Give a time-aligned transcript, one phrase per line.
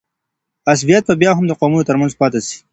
[0.67, 2.57] عصبیت به بیا هم د قومونو ترمنځ پاته سي.